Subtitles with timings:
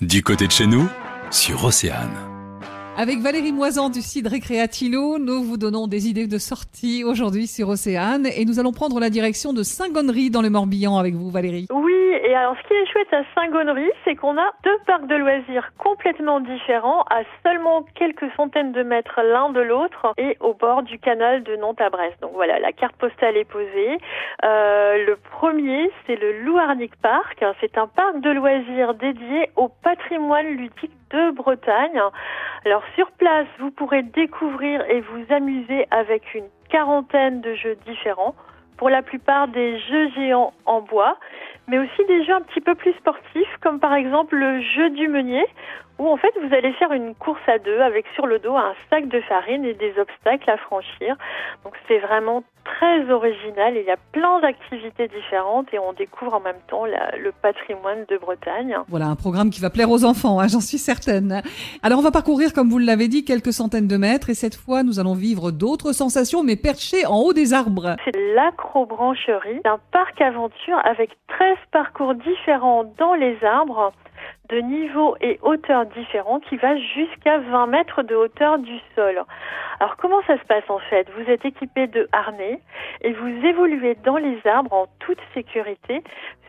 [0.00, 0.88] Du côté de chez nous,
[1.30, 2.08] sur Océane.
[2.96, 7.68] Avec Valérie Moisan du site Récréatilo, nous vous donnons des idées de sortie aujourd'hui sur
[7.68, 11.66] Océane et nous allons prendre la direction de Saint-Gonnery dans le Morbihan avec vous Valérie.
[11.70, 11.92] Oui,
[12.30, 15.72] et alors ce qui est chouette à Saint-Gonnery, c'est qu'on a deux parcs de loisirs
[15.78, 21.00] complètement différents à seulement quelques centaines de mètres l'un de l'autre et au bord du
[21.00, 22.20] canal de Nantes à Brest.
[22.20, 23.98] Donc voilà, la carte postale est posée.
[24.44, 27.44] Euh, le premier, c'est le Louarnic Park.
[27.60, 32.00] C'est un parc de loisirs dédié au patrimoine ludique de Bretagne.
[32.64, 38.36] Alors sur place, vous pourrez découvrir et vous amuser avec une quarantaine de jeux différents.
[38.76, 41.18] Pour la plupart des jeux géants en bois,
[41.70, 45.06] mais aussi des jeux un petit peu plus sportifs, comme par exemple le jeu du
[45.06, 45.46] meunier,
[45.98, 48.74] où en fait vous allez faire une course à deux avec sur le dos un
[48.90, 51.16] sac de farine et des obstacles à franchir.
[51.62, 53.74] Donc c'est vraiment très original.
[53.76, 58.04] Il y a plein d'activités différentes et on découvre en même temps la, le patrimoine
[58.08, 58.76] de Bretagne.
[58.88, 61.42] Voilà un programme qui va plaire aux enfants, hein, j'en suis certaine.
[61.82, 64.82] Alors on va parcourir, comme vous l'avez dit, quelques centaines de mètres et cette fois
[64.82, 67.96] nous allons vivre d'autres sensations, mais perchées en haut des arbres.
[68.04, 73.92] C'est l'acrobrancherie, un parc aventure avec 13 parcours différents dans les arbres
[74.50, 79.22] de niveaux et hauteurs différents qui va jusqu'à 20 mètres de hauteur du sol.
[79.78, 81.08] Alors comment ça se passe en fait?
[81.16, 82.60] Vous êtes équipé de harnais
[83.02, 86.02] et vous évoluez dans les arbres en toute sécurité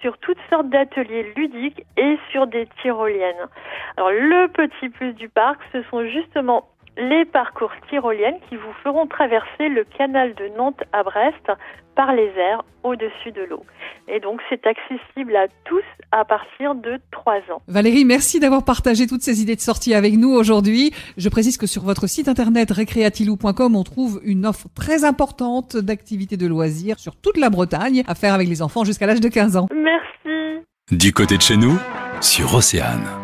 [0.00, 3.48] sur toutes sortes d'ateliers ludiques et sur des tyroliennes.
[3.96, 9.06] Alors le petit plus du parc, ce sont justement les parcours tyroliennes qui vous feront
[9.06, 11.52] traverser le canal de Nantes à Brest
[11.94, 13.64] par les airs au-dessus de l'eau.
[14.08, 15.82] Et donc c'est accessible à tous
[16.12, 17.62] à partir de 3 ans.
[17.66, 20.92] Valérie, merci d'avoir partagé toutes ces idées de sortie avec nous aujourd'hui.
[21.16, 26.36] Je précise que sur votre site internet recreatilou.com, on trouve une offre très importante d'activités
[26.36, 29.56] de loisirs sur toute la Bretagne à faire avec les enfants jusqu'à l'âge de 15
[29.56, 29.66] ans.
[29.72, 30.64] Merci.
[30.90, 31.78] Du côté de chez nous,
[32.20, 33.17] sur Océane.